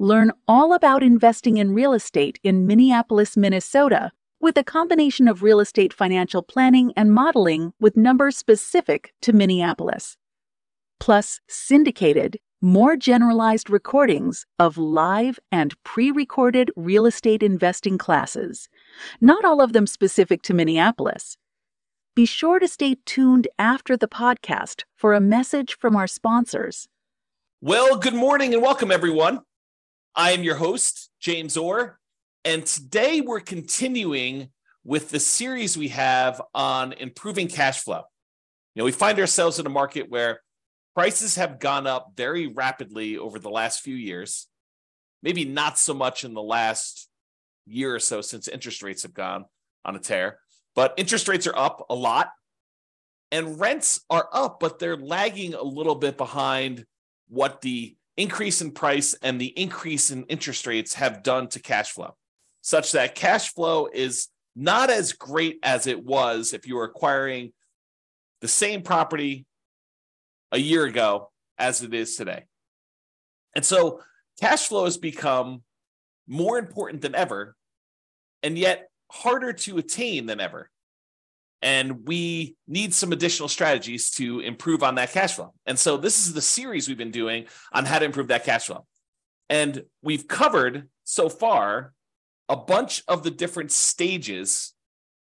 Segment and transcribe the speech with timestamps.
[0.00, 4.10] Learn all about investing in real estate in Minneapolis, Minnesota,
[4.40, 10.16] with a combination of real estate financial planning and modeling with numbers specific to Minneapolis.
[10.98, 18.68] Plus, syndicated, more generalized recordings of live and pre recorded real estate investing classes,
[19.20, 21.36] not all of them specific to Minneapolis.
[22.16, 26.88] Be sure to stay tuned after the podcast for a message from our sponsors.
[27.60, 29.42] Well, good morning and welcome, everyone.
[30.16, 31.98] I am your host, James Orr,
[32.44, 34.50] and today we're continuing
[34.84, 38.02] with the series we have on improving cash flow.
[38.74, 40.40] You know, we find ourselves in a market where
[40.94, 44.46] prices have gone up very rapidly over the last few years,
[45.20, 47.08] maybe not so much in the last
[47.66, 49.46] year or so since interest rates have gone
[49.84, 50.38] on a tear,
[50.76, 52.30] but interest rates are up a lot
[53.32, 56.84] and rents are up, but they're lagging a little bit behind
[57.26, 61.92] what the increase in price and the increase in interest rates have done to cash
[61.92, 62.16] flow,
[62.60, 67.52] such that cash flow is not as great as it was if you were acquiring
[68.40, 69.46] the same property
[70.52, 72.44] a year ago as it is today.
[73.54, 74.00] And so
[74.40, 75.62] cash flow has become
[76.26, 77.56] more important than ever,
[78.42, 80.70] and yet harder to attain than ever
[81.64, 85.54] and we need some additional strategies to improve on that cash flow.
[85.64, 88.66] And so this is the series we've been doing on how to improve that cash
[88.66, 88.86] flow.
[89.48, 91.94] And we've covered so far
[92.50, 94.74] a bunch of the different stages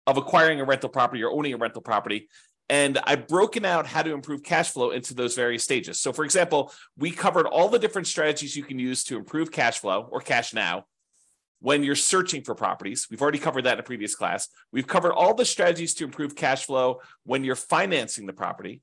[0.08, 2.28] of acquiring a rental property or owning a rental property.
[2.70, 6.00] And I've broken out how to improve cash flow into those various stages.
[6.00, 9.80] So, for example, we covered all the different strategies you can use to improve cash
[9.80, 10.86] flow or cash now
[11.62, 13.08] when you're searching for properties.
[13.10, 14.50] We've already covered that in a previous class.
[14.72, 18.82] We've covered all the strategies to improve cash flow when you're financing the property.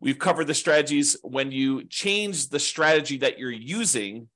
[0.00, 4.28] We've covered the strategies when you change the strategy that you're using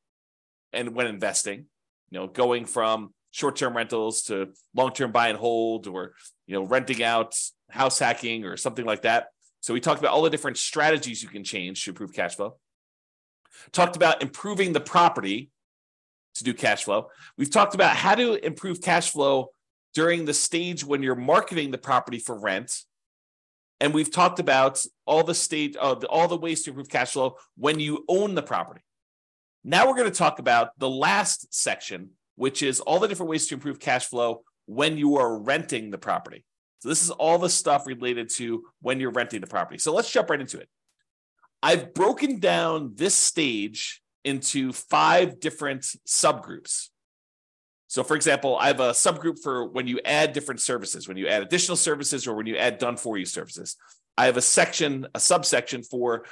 [0.72, 1.66] and when investing,
[2.10, 6.14] you know, going from short-term rentals to long-term buy and hold or,
[6.46, 7.34] you know, renting out,
[7.70, 9.28] house hacking or something like that.
[9.60, 12.56] So we talked about all the different strategies you can change to improve cash flow.
[13.72, 15.50] Talked about improving the property
[16.36, 17.08] to do cash flow.
[17.36, 19.50] We've talked about how to improve cash flow
[19.94, 22.82] during the stage when you're marketing the property for rent.
[23.80, 27.36] And we've talked about all the state, uh, all the ways to improve cash flow
[27.56, 28.82] when you own the property.
[29.64, 33.46] Now we're going to talk about the last section, which is all the different ways
[33.48, 36.44] to improve cash flow when you are renting the property.
[36.78, 39.78] So this is all the stuff related to when you're renting the property.
[39.78, 40.68] So let's jump right into it.
[41.62, 46.88] I've broken down this stage into five different subgroups.
[47.86, 51.28] So, for example, I have a subgroup for when you add different services, when you
[51.28, 53.76] add additional services, or when you add done for you services.
[54.18, 56.24] I have a section, a subsection for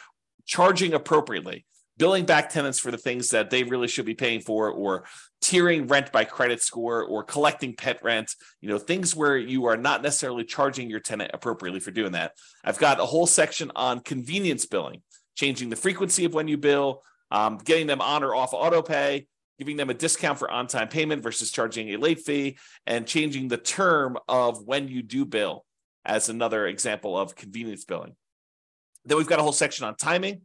[0.44, 1.65] charging appropriately,
[1.97, 5.04] billing back tenants for the things that they really should be paying for, or
[5.41, 9.77] tiering rent by credit score, or collecting pet rent, you know, things where you are
[9.77, 12.33] not necessarily charging your tenant appropriately for doing that.
[12.65, 15.03] I've got a whole section on convenience billing,
[15.37, 17.03] changing the frequency of when you bill,
[17.34, 19.27] um, getting them on or off auto pay,
[19.59, 22.56] giving them a discount for on time payment versus charging a late fee,
[22.87, 25.65] and changing the term of when you do bill
[26.05, 28.15] as another example of convenience billing.
[29.05, 30.43] Then we've got a whole section on timing,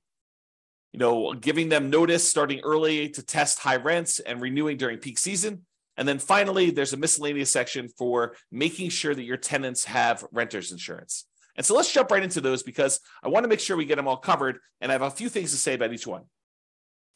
[0.92, 5.20] you know, giving them notice starting early to test high rents and renewing during peak
[5.20, 5.66] season.
[5.96, 10.72] And then finally, there's a miscellaneous section for making sure that your tenants have renter's
[10.72, 11.28] insurance.
[11.56, 13.98] And so let's jump right into those because I want to make sure we get
[13.98, 14.58] them all covered.
[14.82, 16.24] And I have a few things to say about each one.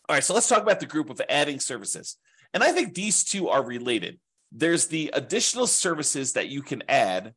[0.09, 2.17] All right, so let's talk about the group of adding services.
[2.53, 4.19] And I think these two are related.
[4.51, 7.33] There's the additional services that you can add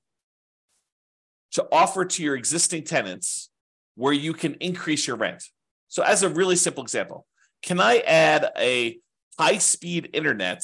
[1.53, 3.51] to offer to your existing tenants
[3.95, 5.45] where you can increase your rent.
[5.89, 7.27] So, as a really simple example,
[7.63, 8.99] can I add a
[9.39, 10.63] high speed internet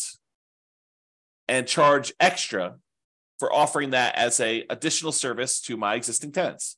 [1.49, 2.77] and charge extra
[3.39, 6.77] for offering that as a additional service to my existing tenants?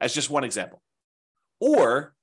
[0.00, 0.82] As just one example.
[1.60, 2.14] Or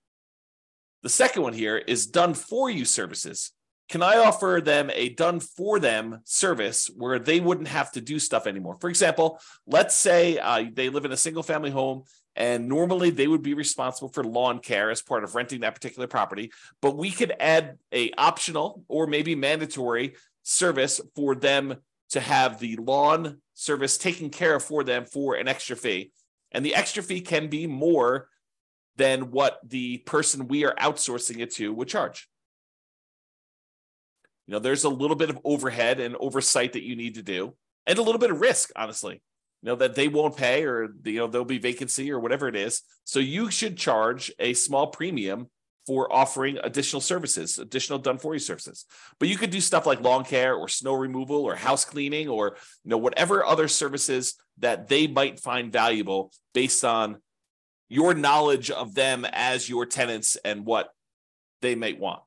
[1.03, 3.51] the second one here is done for you services.
[3.89, 8.19] Can I offer them a done for them service where they wouldn't have to do
[8.19, 8.77] stuff anymore?
[8.80, 12.03] For example, let's say uh, they live in a single family home
[12.38, 16.07] and normally they would be responsible for lawn care as part of renting that particular
[16.07, 16.50] property
[16.81, 21.75] but we could add a optional or maybe mandatory service for them
[22.12, 26.12] to have the lawn service taken care of for them for an extra fee.
[26.51, 28.27] And the extra fee can be more
[28.97, 32.27] than what the person we are outsourcing it to would charge.
[34.47, 37.55] You know, there's a little bit of overhead and oversight that you need to do,
[37.88, 39.21] and a little bit of risk, honestly.
[39.61, 42.55] You know, that they won't pay or you know there'll be vacancy or whatever it
[42.55, 42.81] is.
[43.03, 45.47] So you should charge a small premium
[45.85, 48.85] for offering additional services, additional done for you services.
[49.19, 52.57] But you could do stuff like lawn care or snow removal or house cleaning or
[52.83, 57.17] you know whatever other services that they might find valuable based on
[57.91, 60.93] your knowledge of them as your tenants and what
[61.61, 62.21] they might want.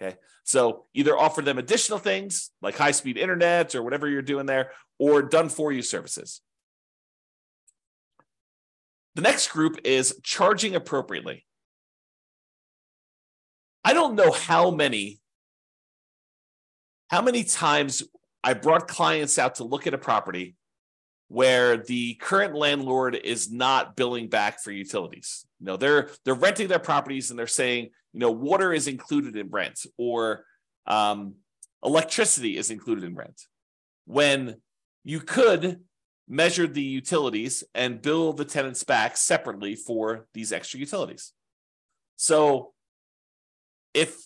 [0.00, 0.16] Okay.
[0.42, 4.72] So either offer them additional things like high speed internet or whatever you're doing there,
[4.98, 6.40] or done for you services.
[9.16, 11.44] The next group is charging appropriately.
[13.84, 15.20] I don't know how many
[17.08, 18.02] how many times
[18.42, 20.54] I brought clients out to look at a property
[21.30, 25.46] where the current landlord is not billing back for utilities.
[25.60, 29.36] You know, they're they're renting their properties and they're saying, you know, water is included
[29.36, 30.44] in rent or
[30.88, 31.36] um,
[31.84, 33.42] electricity is included in rent.
[34.06, 34.56] When
[35.04, 35.78] you could
[36.28, 41.32] measure the utilities and bill the tenants back separately for these extra utilities.
[42.16, 42.72] So
[43.94, 44.16] if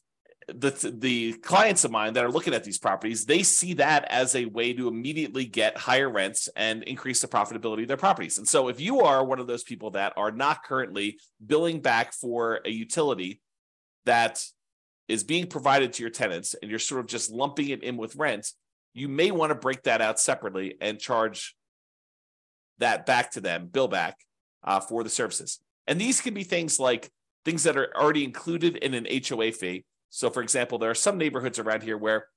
[0.49, 4.35] the the clients of mine that are looking at these properties they see that as
[4.35, 8.49] a way to immediately get higher rents and increase the profitability of their properties and
[8.49, 12.61] so if you are one of those people that are not currently billing back for
[12.65, 13.41] a utility
[14.05, 14.45] that
[15.09, 18.17] is being provided to your tenants and you're sort of just lumping it in with
[18.17, 18.53] rent
[18.93, 21.57] you may want to break that out separately and charge
[22.79, 24.19] that back to them bill back
[24.63, 27.11] uh, for the services and these can be things like
[27.45, 29.85] things that are already included in an HOA fee.
[30.15, 32.29] So, for example, there are some neighborhoods around here where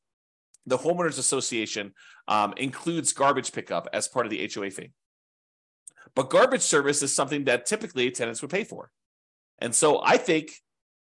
[0.66, 1.94] the homeowners association
[2.28, 4.94] um, includes garbage pickup as part of the HOA fee.
[6.16, 8.90] But garbage service is something that typically tenants would pay for.
[9.60, 10.54] And so I think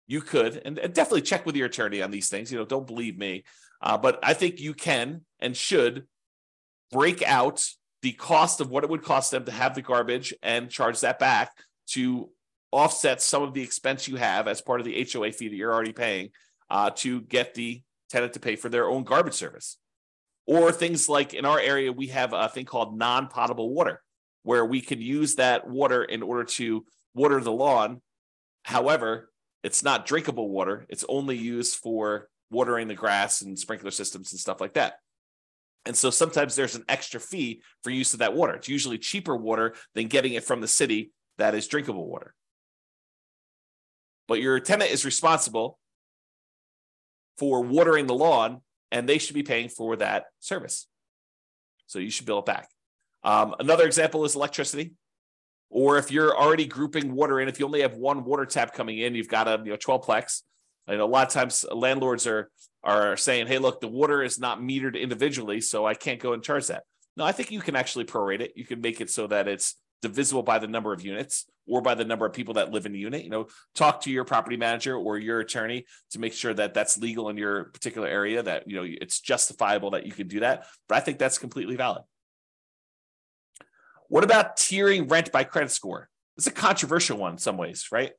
[0.09, 2.53] you could, and, definitely check with your attorney on these things.
[2.53, 3.45] You know, don't believe me,
[3.81, 6.07] uh, but I think you can and should
[6.93, 7.67] break out
[8.03, 11.19] the cost of what it would cost them to have the garbage and charge that
[11.19, 11.51] back
[11.93, 12.29] to
[12.73, 15.73] offset some of the expense you have as part of the HOA fee that you're
[15.73, 16.29] already paying
[16.71, 19.79] uh, to get the tenant to pay for their own garbage service.
[20.47, 24.03] Or things like in our area, we have a thing called non potable water,
[24.45, 28.01] where we can use that water in order to water the lawn.
[28.65, 29.31] However,
[29.63, 34.41] it's not drinkable water, it's only used for watering the grass and sprinkler systems and
[34.41, 34.95] stuff like that.
[35.85, 38.55] And so sometimes there's an extra fee for use of that water.
[38.55, 42.35] It's usually cheaper water than getting it from the city that is drinkable water
[44.29, 45.79] but your tenant is responsible
[47.39, 50.87] for watering the lawn and they should be paying for that service.
[51.87, 52.69] So you should bill it back.
[53.25, 54.93] Um, another example is electricity.
[55.71, 58.99] Or if you're already grouping water in, if you only have one water tap coming
[58.99, 60.43] in, you've got a you know 12 plex.
[60.87, 62.51] Know a lot of times landlords are
[62.83, 66.43] are saying, "Hey, look, the water is not metered individually, so I can't go and
[66.43, 66.85] charge that."
[67.19, 68.53] No, I think you can actually prorate it.
[68.57, 71.95] You can make it so that it's divisible by the number of units or by
[71.95, 73.25] the number of people that live in the unit.
[73.25, 76.99] You know, talk to your property manager or your attorney to make sure that that's
[76.99, 80.67] legal in your particular area, that, you know, it's justifiable that you can do that.
[80.89, 82.03] But I think that's completely valid.
[84.09, 86.09] What about tiering rent by credit score?
[86.37, 88.13] It's a controversial one in some ways, right?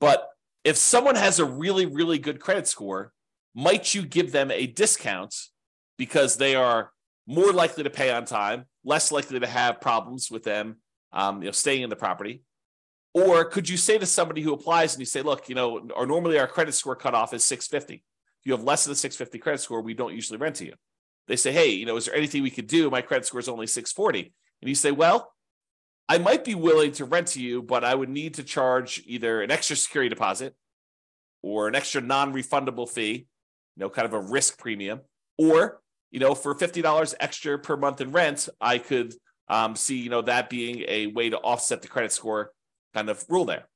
[0.00, 0.28] But
[0.64, 3.12] if someone has a really, really good credit score,
[3.54, 5.34] might you give them a discount
[5.98, 6.92] because they are
[7.26, 10.76] more likely to pay on time, less likely to have problems with them,
[11.12, 12.42] um, you know, staying in the property?
[13.12, 16.06] Or could you say to somebody who applies and you say, look, you know, or
[16.06, 17.94] normally our credit score cutoff is 650.
[17.94, 18.02] If
[18.44, 20.74] you have less than a 650 credit score, we don't usually rent to you.
[21.26, 22.88] They say, hey, you know, is there anything we could do?
[22.90, 24.32] My credit score is only 640.
[24.62, 25.32] And you say, well,
[26.08, 29.42] I might be willing to rent to you, but I would need to charge either
[29.42, 30.54] an extra security deposit
[31.42, 33.26] or an extra non-refundable fee,
[33.76, 35.00] you know, kind of a risk premium,
[35.38, 35.80] or
[36.16, 39.12] you know, for $50 extra per month in rent, I could
[39.48, 42.52] um, see, you know, that being a way to offset the credit score
[42.94, 43.68] kind of rule there.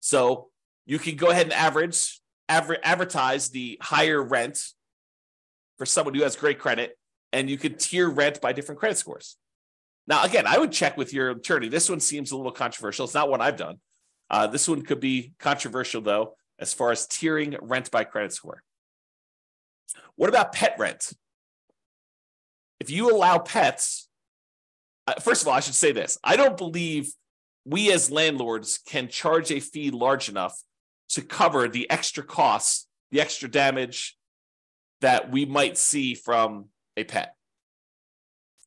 [0.00, 0.48] So
[0.86, 4.58] you can go ahead and average, aver- advertise the higher rent
[5.76, 6.96] for someone who has great credit,
[7.30, 9.36] and you could tier rent by different credit scores.
[10.06, 11.68] Now, again, I would check with your attorney.
[11.68, 13.04] This one seems a little controversial.
[13.04, 13.80] It's not what I've done.
[14.30, 18.62] Uh, this one could be controversial, though, as far as tiering rent by credit score.
[20.16, 21.12] What about pet rent?
[22.78, 24.08] If you allow pets,
[25.06, 27.12] uh, first of all, I should say this I don't believe
[27.64, 30.62] we as landlords can charge a fee large enough
[31.10, 34.16] to cover the extra costs, the extra damage,
[35.00, 36.66] that we might see from
[36.96, 37.34] a pet.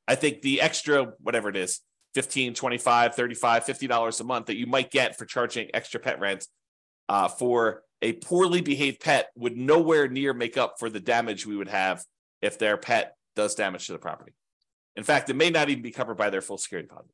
[0.08, 1.80] I think the extra, whatever it is,
[2.13, 6.20] 15, 25, 35, 50 dollars a month that you might get for charging extra pet
[6.20, 6.48] rent
[7.10, 11.55] uh, for a poorly behaved pet would nowhere near make up for the damage we
[11.55, 12.03] would have
[12.41, 14.33] if their pet does damage to the property.
[14.95, 17.12] In fact, it may not even be covered by their full security deposit.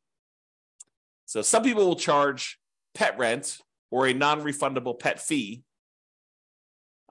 [1.25, 2.59] So some people will charge
[2.95, 3.59] pet rent
[3.91, 5.61] or a non-refundable pet fee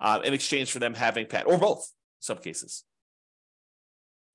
[0.00, 1.90] uh, in exchange for them having pet, or both.
[2.20, 2.84] Some cases.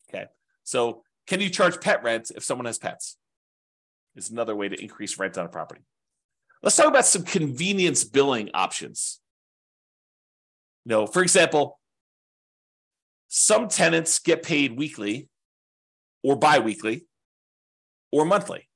[0.09, 0.25] Okay,
[0.63, 3.17] so can you charge pet rent if someone has pets?
[4.15, 5.81] Is another way to increase rent on a property.
[6.62, 9.19] Let's talk about some convenience billing options.
[10.85, 11.79] You know, for example,
[13.27, 15.29] some tenants get paid weekly
[16.23, 17.05] or biweekly
[18.11, 18.69] or monthly.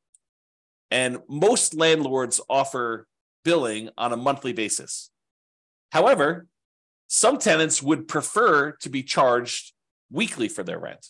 [0.89, 3.07] And most landlords offer
[3.43, 5.11] billing on a monthly basis.
[5.91, 6.47] However,
[7.07, 9.73] some tenants would prefer to be charged
[10.11, 11.05] weekly for their rent.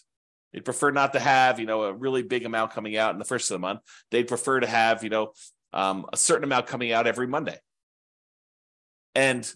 [0.54, 3.26] They'd prefer not to have, you know, a really big amount coming out in the
[3.26, 3.82] first of the month.
[4.12, 5.32] They'd prefer to have, you know,
[5.74, 7.58] um, a certain amount coming out every Monday.
[9.14, 9.52] And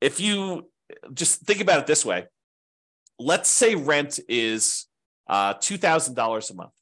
[0.00, 0.70] if you
[1.12, 2.26] just think about it this way,
[3.18, 4.86] let's say rent is
[5.28, 6.72] uh, $2,000 a month.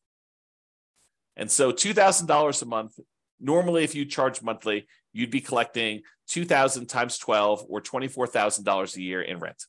[1.37, 2.99] And so $2,000 a month,
[3.41, 9.23] normally if you charge monthly, you'd be collecting 2000 times 12 or $24,000 a year
[9.23, 9.65] in rent.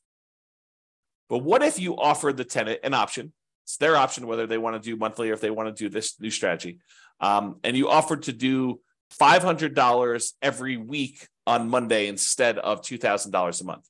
[1.29, 3.33] But what if you offered the tenant an option?
[3.63, 5.89] It's their option whether they want to do monthly or if they want to do
[5.89, 6.79] this new strategy.
[7.19, 8.79] Um, and you offered to do
[9.19, 13.87] $500 every week on Monday instead of $2,000 a month.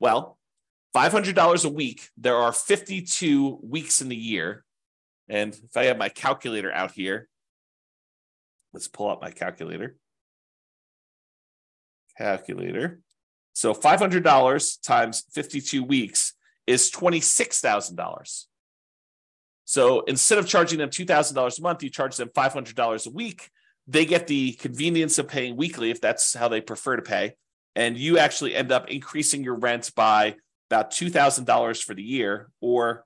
[0.00, 0.38] Well,
[0.96, 4.64] $500 a week, there are 52 weeks in the year.
[5.28, 7.28] And if I have my calculator out here,
[8.72, 9.96] let's pull up my calculator
[12.20, 13.00] calculator.
[13.54, 16.34] So $500 times 52 weeks
[16.66, 18.44] is $26,000.
[19.64, 23.50] So instead of charging them $2,000 a month, you charge them $500 a week.
[23.86, 27.36] They get the convenience of paying weekly if that's how they prefer to pay.
[27.76, 30.36] And you actually end up increasing your rent by
[30.70, 33.04] about $2,000 for the year, or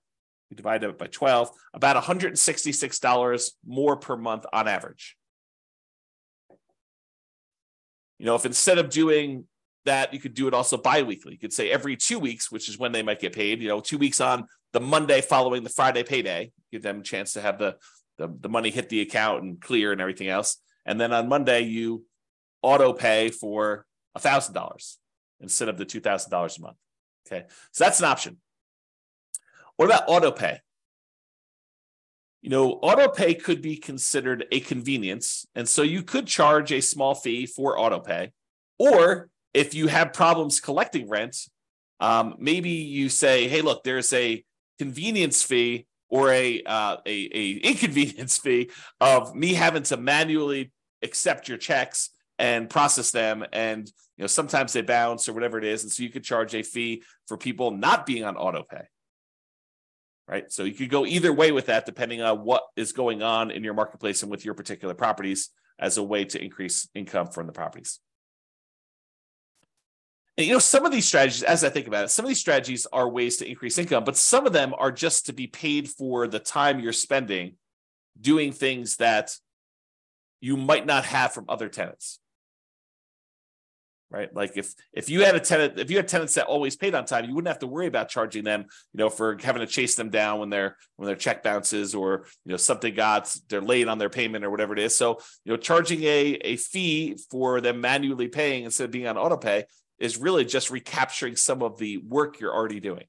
[0.50, 5.16] you divide it by 12, about $166 more per month on average.
[8.18, 9.47] You know, if instead of doing
[9.85, 11.33] that, you could do it also biweekly.
[11.33, 13.61] You could say every two weeks, which is when they might get paid.
[13.61, 17.33] You know, two weeks on the Monday following the Friday payday, give them a chance
[17.35, 17.76] to have the
[18.18, 20.59] the, the money hit the account and clear and everything else.
[20.87, 22.04] And then on Monday, you
[22.62, 24.99] auto pay for a thousand dollars
[25.40, 26.76] instead of the two thousand dollars a month.
[27.26, 28.38] Okay, so that's an option.
[29.76, 30.61] What about auto pay?
[32.44, 35.47] you know, auto pay could be considered a convenience.
[35.54, 38.33] And so you could charge a small fee for auto pay.
[38.78, 41.38] Or if you have problems collecting rent,
[42.00, 44.44] um, maybe you say, hey, look, there's a
[44.78, 50.71] convenience fee or a, uh, a, a inconvenience fee of me having to manually
[51.02, 53.86] accept your checks and process them and
[54.16, 56.62] you know sometimes they bounce or whatever it is and so you could charge a
[56.62, 58.84] fee for people not being on auto pay
[60.26, 60.50] right?
[60.50, 63.64] So you could go either way with that, depending on what is going on in
[63.64, 67.52] your marketplace and with your particular properties as a way to increase income from the
[67.52, 68.00] properties.
[70.36, 72.40] And you know, some of these strategies, as I think about it, some of these
[72.40, 75.88] strategies are ways to increase income, but some of them are just to be paid
[75.88, 77.54] for the time you're spending
[78.20, 79.36] doing things that
[80.40, 82.18] you might not have from other tenants
[84.14, 84.35] right?
[84.35, 87.04] Like if if you had a tenant, if you had tenants that always paid on
[87.04, 89.97] time, you wouldn't have to worry about charging them, you know, for having to chase
[89.97, 93.88] them down when their when their check bounces or you know something got they're late
[93.88, 94.97] on their payment or whatever it is.
[94.97, 99.18] So you know, charging a a fee for them manually paying instead of being on
[99.18, 99.64] auto pay
[99.99, 103.04] is really just recapturing some of the work you're already doing.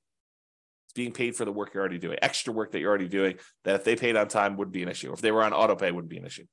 [0.85, 3.35] It's being paid for the work you're already doing, extra work that you're already doing.
[3.63, 5.13] That if they paid on time wouldn't be an issue.
[5.13, 6.45] If they were on auto pay, wouldn't be an issue.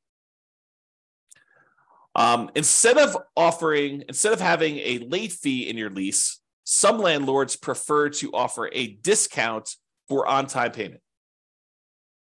[2.14, 7.57] Um, instead of offering, instead of having a late fee in your lease, some landlords
[7.57, 9.76] prefer to offer a discount
[10.09, 11.00] for on time payment.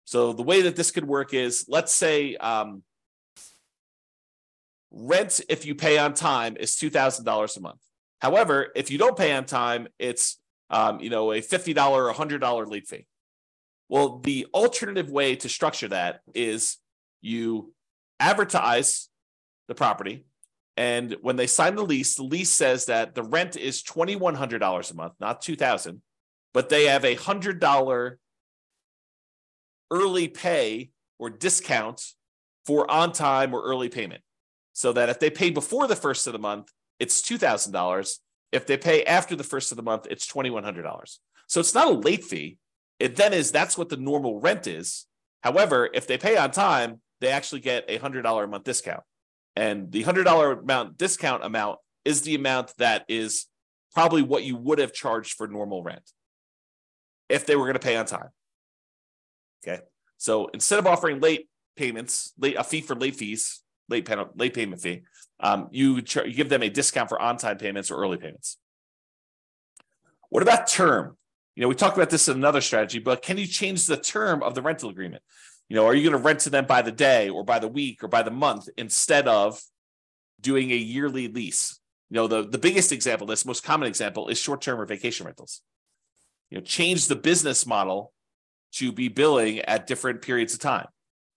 [0.05, 2.83] So the way that this could work is let's say um,
[4.91, 7.79] rent, if you pay on time, is $2,000 a month.
[8.19, 10.39] However, if you don't pay on time, it's
[10.69, 13.05] um, you know a $50 or $100 late fee.
[13.89, 16.77] Well, the alternative way to structure that is
[17.21, 17.73] you
[18.19, 19.09] advertise
[19.67, 20.25] the property.
[20.75, 24.95] And when they sign the lease, the lease says that the rent is $2,100 a
[24.95, 26.01] month, not 2000
[26.57, 28.15] but they have a $100
[29.91, 32.01] early pay or discount
[32.65, 34.23] for on time or early payment.
[34.73, 38.11] So that if they pay before the first of the month, it's $2,000.
[38.51, 41.19] If they pay after the first of the month, it's $2,100.
[41.45, 42.57] So it's not a late fee.
[42.99, 45.05] It then is that's what the normal rent is.
[45.43, 49.03] However, if they pay on time, they actually get a $100 a month discount.
[49.57, 53.47] And the $100 amount discount amount is the amount that is
[53.91, 56.11] probably what you would have charged for normal rent
[57.27, 58.29] if they were going to pay on time.
[59.67, 59.81] Okay.
[60.17, 64.53] So instead of offering late payments, late a fee for late fees, late payment, late
[64.53, 65.01] payment fee,
[65.39, 68.57] um, you, you give them a discount for on-time payments or early payments.
[70.29, 71.17] What about term?
[71.55, 74.43] You know, we talked about this in another strategy, but can you change the term
[74.43, 75.23] of the rental agreement?
[75.69, 77.67] You know, are you going to rent to them by the day or by the
[77.67, 79.61] week or by the month instead of
[80.39, 81.79] doing a yearly lease?
[82.09, 85.61] You know, the, the biggest example, this most common example is short-term or vacation rentals.
[86.49, 88.13] You know, change the business model
[88.73, 90.87] to be billing at different periods of time.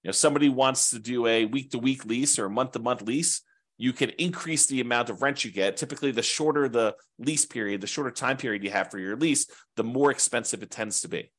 [0.02, 3.42] You know, somebody wants to do a week-to-week lease or a month-to-month lease,
[3.80, 5.78] you can increase the amount of rent you get.
[5.78, 9.46] Typically, the shorter the lease period, the shorter time period you have for your lease,
[9.76, 11.32] the more expensive it tends to be.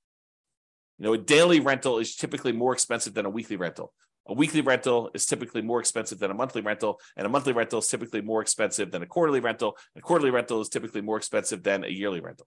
[1.02, 3.92] You know, a daily rental is typically more expensive than a weekly rental.
[4.28, 7.80] A weekly rental is typically more expensive than a monthly rental, and a monthly rental
[7.80, 9.76] is typically more expensive than a quarterly rental.
[9.96, 12.46] And a quarterly rental is typically more expensive than a yearly rental.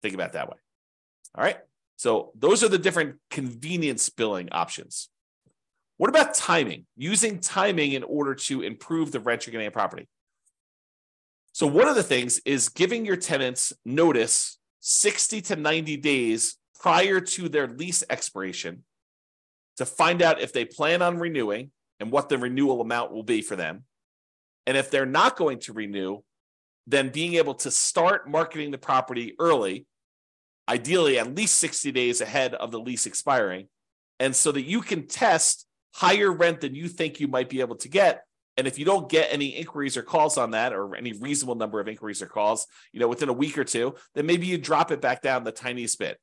[0.00, 0.56] Think about that way.
[1.34, 1.58] All right.
[1.96, 5.10] So those are the different convenience billing options.
[5.98, 6.86] What about timing?
[6.96, 10.08] Using timing in order to improve the rent you're getting a property.
[11.52, 17.20] So one of the things is giving your tenants notice 60 to 90 days prior
[17.20, 18.84] to their lease expiration
[19.76, 21.70] to find out if they plan on renewing
[22.00, 23.84] and what the renewal amount will be for them.
[24.66, 26.18] And if they're not going to renew,
[26.86, 29.86] then being able to start marketing the property early,
[30.68, 33.68] ideally at least 60 days ahead of the lease expiring,
[34.18, 37.76] and so that you can test higher rent than you think you might be able
[37.76, 38.24] to get.
[38.56, 41.78] And if you don't get any inquiries or calls on that, or any reasonable number
[41.78, 44.90] of inquiries or calls, you know, within a week or two, then maybe you drop
[44.90, 46.18] it back down the tiniest bit.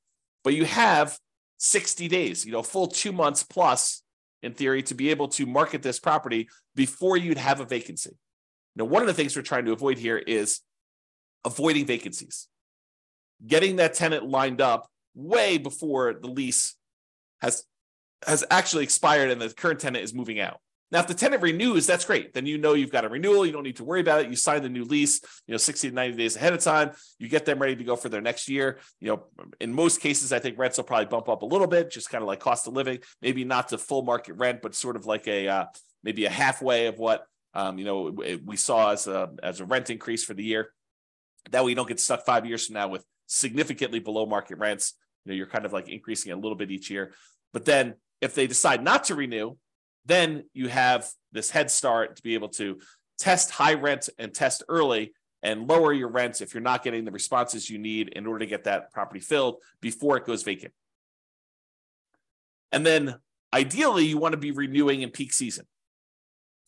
[0.46, 1.18] But you have
[1.58, 4.04] 60 days, you know, full two months plus
[4.44, 8.12] in theory to be able to market this property before you'd have a vacancy.
[8.76, 10.62] Now, one of the things we're trying to avoid here is
[11.44, 12.48] avoiding vacancies,
[13.46, 16.76] getting that tenant lined up way before the lease
[17.42, 17.64] has
[18.26, 20.60] has actually expired and the current tenant is moving out.
[20.92, 22.34] Now, if the tenant renews, that's great.
[22.34, 23.46] Then you know you've got a renewal.
[23.46, 24.30] You don't need to worry about it.
[24.30, 26.92] You sign the new lease, you know, 60 to 90 days ahead of time.
[27.18, 28.80] You get them ready to go for their next year.
[29.00, 29.24] You know,
[29.60, 32.22] in most cases, I think rents will probably bump up a little bit, just kind
[32.22, 35.28] of like cost of living, maybe not to full market rent, but sort of like
[35.28, 35.66] a uh,
[36.04, 39.90] maybe a halfway of what um, you know we saw as a as a rent
[39.90, 40.70] increase for the year.
[41.50, 44.94] That way, you don't get stuck five years from now with significantly below market rents.
[45.26, 47.14] You know, you're kind of like increasing a little bit each year.
[47.54, 49.58] But then if they decide not to renew,
[50.06, 52.80] then you have this head start to be able to
[53.18, 57.12] test high rent and test early and lower your rents if you're not getting the
[57.12, 60.74] responses you need in order to get that property filled before it goes vacant.
[62.72, 63.16] And then
[63.54, 65.66] ideally, you want to be renewing in peak season.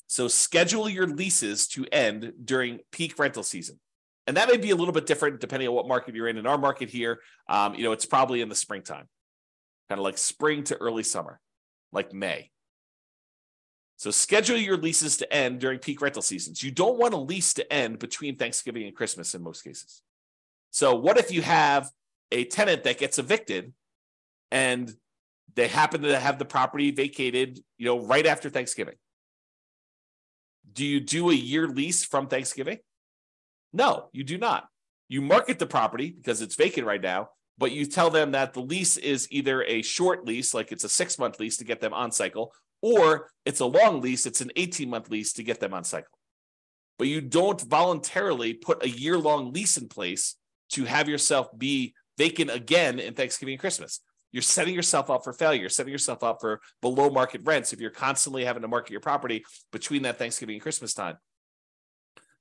[0.07, 3.79] So schedule your leases to end during peak rental season.
[4.25, 6.37] And that may be a little bit different depending on what market you're in.
[6.37, 7.19] In our market here,
[7.49, 9.07] um, you know, it's probably in the springtime,
[9.89, 11.39] kind of like spring to early summer,
[11.91, 12.51] like May.
[13.97, 16.61] So schedule your leases to end during peak rental seasons.
[16.61, 20.03] You don't want a lease to end between Thanksgiving and Christmas in most cases.
[20.69, 21.89] So what if you have
[22.31, 23.73] a tenant that gets evicted
[24.51, 24.93] and
[25.55, 28.95] they happen to have the property vacated, you know, right after Thanksgiving?
[30.71, 32.77] Do you do a year lease from Thanksgiving?
[33.73, 34.67] No, you do not.
[35.09, 38.61] You market the property because it's vacant right now, but you tell them that the
[38.61, 41.93] lease is either a short lease, like it's a six month lease to get them
[41.93, 45.73] on cycle, or it's a long lease, it's an 18 month lease to get them
[45.73, 46.17] on cycle.
[46.97, 50.35] But you don't voluntarily put a year long lease in place
[50.71, 54.01] to have yourself be vacant again in Thanksgiving and Christmas.
[54.31, 57.79] You're setting yourself up for failure, you're setting yourself up for below market rents if
[57.79, 61.17] you're constantly having to market your property between that Thanksgiving and Christmas time.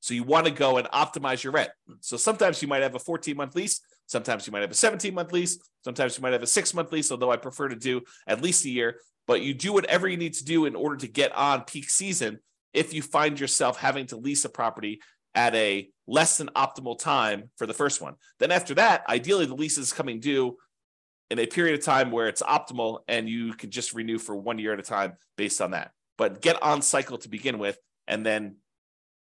[0.01, 1.71] So you want to go and optimize your rent.
[2.01, 3.81] So sometimes you might have a 14 month lease.
[4.07, 5.59] Sometimes you might have a 17 month lease.
[5.85, 8.65] Sometimes you might have a six month lease, although I prefer to do at least
[8.65, 11.65] a year but you do whatever you need to do in order to get on
[11.65, 12.39] peak season
[12.73, 15.01] if you find yourself having to lease a property
[15.35, 18.15] at a less than optimal time for the first one.
[18.39, 20.57] Then after that, ideally the lease is coming due
[21.31, 24.59] in a period of time where it's optimal and you can just renew for one
[24.59, 25.91] year at a time based on that.
[26.17, 28.57] But get on cycle to begin with and then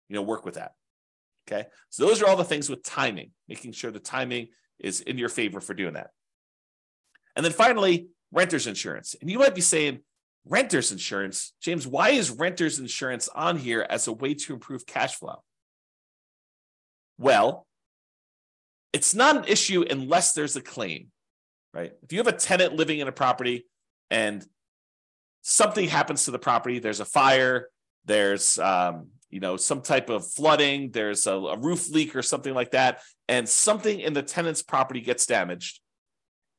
[0.08, 0.72] you know work with that.
[1.48, 1.66] Okay?
[1.90, 5.28] So those are all the things with timing, making sure the timing is in your
[5.28, 6.10] favor for doing that.
[7.34, 9.14] And then finally, renter's insurance.
[9.20, 10.00] And you might be saying,
[10.46, 11.52] renter's insurance?
[11.60, 15.42] James, why is renter's insurance on here as a way to improve cash flow?
[17.18, 17.66] Well,
[18.92, 21.10] it's not an issue unless there's a claim,
[21.74, 21.92] right?
[22.02, 23.66] If you have a tenant living in a property
[24.10, 24.44] and
[25.42, 27.68] something happens to the property, there's a fire,
[28.06, 32.54] there's um, you know some type of flooding, there's a, a roof leak or something
[32.54, 35.80] like that, and something in the tenant's property gets damaged,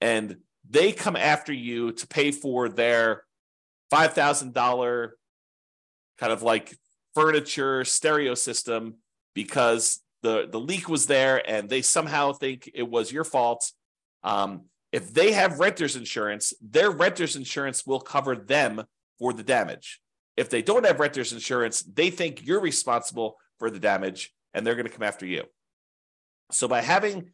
[0.01, 0.37] and
[0.69, 3.23] they come after you to pay for their
[3.89, 5.17] five thousand dollar
[6.17, 6.75] kind of like
[7.15, 8.95] furniture stereo system
[9.33, 13.71] because the the leak was there and they somehow think it was your fault.
[14.23, 18.83] Um, if they have renter's insurance, their renter's insurance will cover them
[19.19, 19.99] for the damage.
[20.37, 24.75] If they don't have renter's insurance, they think you're responsible for the damage and they're
[24.75, 25.43] going to come after you.
[26.51, 27.31] So by having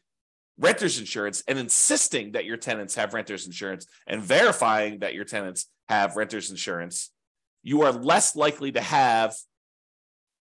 [0.57, 5.67] renter's insurance and insisting that your tenants have renter's insurance and verifying that your tenants
[5.89, 7.11] have renter's insurance,
[7.61, 9.35] you are less likely to have,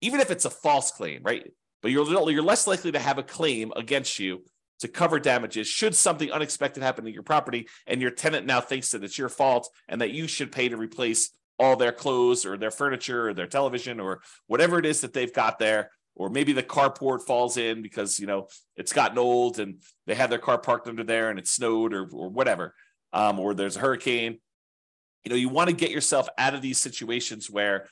[0.00, 1.50] even if it's a false claim, right?
[1.82, 4.44] But you're, you're less likely to have a claim against you
[4.80, 8.90] to cover damages should something unexpected happen to your property and your tenant now thinks
[8.90, 12.56] that it's your fault and that you should pay to replace all their clothes or
[12.56, 16.52] their furniture or their television or whatever it is that they've got there or maybe
[16.52, 20.58] the carport falls in because you know it's gotten old and they have their car
[20.58, 22.74] parked under there and it snowed or, or whatever
[23.12, 24.38] um, or there's a hurricane
[25.24, 27.86] you know you want to get yourself out of these situations where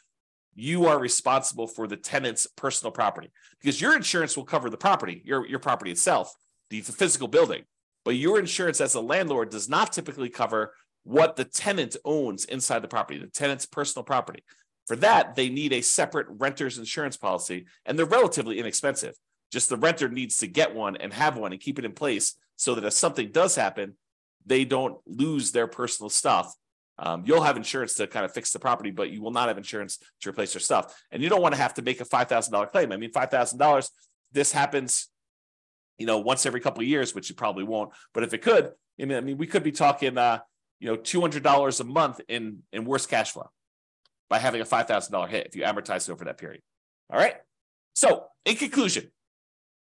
[0.55, 5.23] you are responsible for the tenant's personal property because your insurance will cover the property
[5.25, 6.35] your, your property itself
[6.71, 7.65] the physical building.
[8.05, 10.73] But your insurance as a landlord does not typically cover
[11.09, 14.45] what the tenant owns inside the property, the tenant's personal property.
[14.87, 19.15] For that, they need a separate renter's insurance policy, and they're relatively inexpensive.
[19.51, 22.35] Just the renter needs to get one and have one and keep it in place
[22.57, 23.97] so that if something does happen,
[24.45, 26.55] they don't lose their personal stuff.
[26.99, 29.57] Um, you'll have insurance to kind of fix the property, but you will not have
[29.57, 30.95] insurance to replace your stuff.
[31.11, 32.93] And you don't want to have to make a $5,000 claim.
[32.93, 33.91] I mean, $5,000,
[34.33, 35.09] this happens
[35.97, 37.93] you know, once every couple of years, which it probably won't.
[38.13, 40.41] But if it could, I mean, I mean we could be talking, uh,
[40.81, 43.51] you know, two hundred dollars a month in in worse cash flow
[44.29, 46.63] by having a five thousand dollar hit if you amortize it over that period.
[47.13, 47.37] All right.
[47.95, 49.11] So, in conclusion,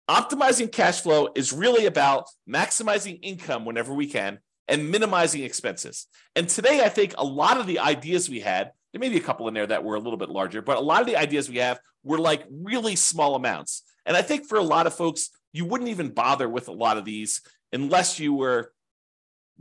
[0.08, 6.06] optimizing cash flow is really about maximizing income whenever we can and minimizing expenses.
[6.34, 9.22] And today, I think a lot of the ideas we had, there may be a
[9.22, 11.48] couple in there that were a little bit larger, but a lot of the ideas
[11.48, 13.82] we have were like really small amounts.
[14.06, 16.96] And I think for a lot of folks, you wouldn't even bother with a lot
[16.96, 18.72] of these unless you were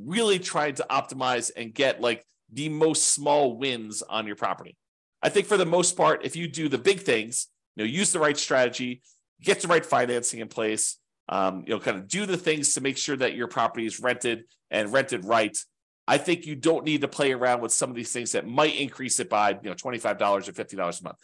[0.04, 4.76] really trying to optimize and get like the most small wins on your property.
[5.22, 8.12] I think for the most part, if you do the big things, you know, use
[8.12, 9.02] the right strategy,
[9.42, 12.82] get the right financing in place, um, you know, kind of do the things to
[12.82, 15.58] make sure that your property is rented and rented right.
[16.08, 18.76] I think you don't need to play around with some of these things that might
[18.76, 21.18] increase it by, you know, $25 or $50 a month.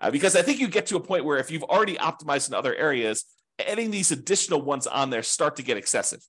[0.00, 2.54] Uh, because I think you get to a point where if you've already optimized in
[2.54, 3.24] other areas,
[3.58, 6.20] adding these additional ones on there start to get excessive.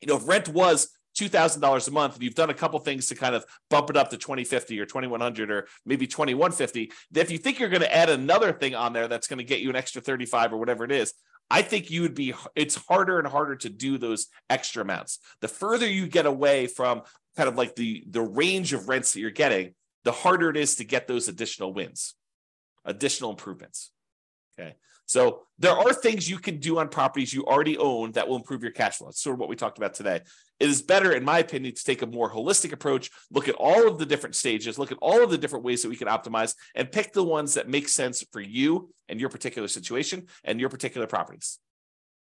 [0.00, 3.14] You know, if rent was $2,000 a month and you've done a couple things to
[3.14, 7.58] kind of bump it up to 2050 or 2100 or maybe 2150, if you think
[7.58, 10.00] you're going to add another thing on there that's going to get you an extra
[10.00, 11.14] 35 or whatever it is,
[11.50, 15.18] I think you would be it's harder and harder to do those extra amounts.
[15.40, 17.02] The further you get away from
[17.36, 20.76] kind of like the the range of rents that you're getting, the harder it is
[20.76, 22.14] to get those additional wins,
[22.84, 23.90] additional improvements.
[24.58, 24.74] Okay.
[25.08, 28.62] So there are things you can do on properties you already own that will improve
[28.62, 29.06] your cash flow.
[29.06, 30.20] That's sort of what we talked about today.
[30.60, 33.88] It is better, in my opinion, to take a more holistic approach, look at all
[33.88, 36.54] of the different stages, look at all of the different ways that we can optimize,
[36.74, 40.68] and pick the ones that make sense for you and your particular situation and your
[40.68, 41.58] particular properties.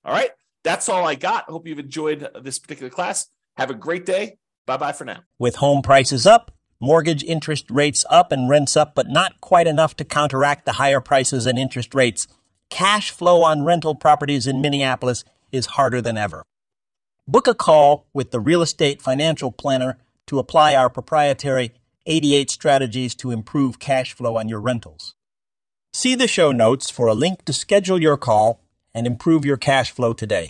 [0.06, 0.30] All right.
[0.63, 1.46] That's all I got.
[1.46, 3.28] Hope you've enjoyed this particular class.
[3.58, 4.38] Have a great day.
[4.68, 5.22] Bye bye for now.
[5.40, 9.96] With home prices up, mortgage interest rates up, and rents up, but not quite enough
[9.96, 12.28] to counteract the higher prices and interest rates
[12.69, 16.43] cash flow on rental properties in Minneapolis is harder than ever.
[17.27, 21.73] Book a call with the Real Estate Financial Planner to apply our proprietary
[22.06, 25.15] 88 strategies to improve cash flow on your rentals.
[25.93, 28.62] See the show notes for a link to schedule your call
[28.93, 30.49] and improve your cash flow today.